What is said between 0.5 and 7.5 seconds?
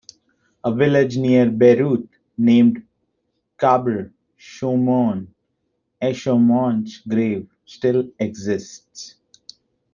A village near Beirut named Qabr Shmoun, "Eshmoun's grave,"